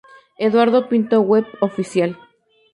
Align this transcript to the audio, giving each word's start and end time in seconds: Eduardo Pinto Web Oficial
Eduardo 0.47 0.87
Pinto 0.89 1.21
Web 1.21 1.45
Oficial 1.59 2.17